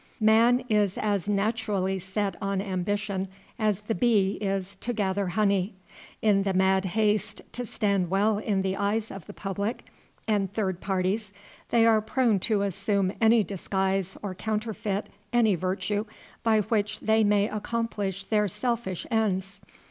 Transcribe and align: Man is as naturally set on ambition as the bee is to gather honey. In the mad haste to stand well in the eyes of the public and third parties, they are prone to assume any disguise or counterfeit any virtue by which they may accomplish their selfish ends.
Man 0.19 0.63
is 0.67 0.97
as 0.97 1.29
naturally 1.29 1.99
set 1.99 2.35
on 2.41 2.59
ambition 2.59 3.27
as 3.59 3.81
the 3.81 3.93
bee 3.93 4.39
is 4.41 4.75
to 4.77 4.93
gather 4.93 5.27
honey. 5.27 5.75
In 6.23 6.41
the 6.41 6.55
mad 6.55 6.85
haste 6.85 7.43
to 7.51 7.67
stand 7.67 8.09
well 8.09 8.39
in 8.39 8.63
the 8.63 8.75
eyes 8.75 9.11
of 9.11 9.27
the 9.27 9.33
public 9.33 9.85
and 10.27 10.51
third 10.51 10.81
parties, 10.81 11.33
they 11.69 11.85
are 11.85 12.01
prone 12.01 12.39
to 12.39 12.63
assume 12.63 13.13
any 13.21 13.43
disguise 13.43 14.17
or 14.23 14.33
counterfeit 14.33 15.07
any 15.31 15.53
virtue 15.53 16.05
by 16.41 16.61
which 16.61 17.01
they 17.01 17.23
may 17.23 17.47
accomplish 17.47 18.25
their 18.25 18.47
selfish 18.47 19.05
ends. 19.11 19.59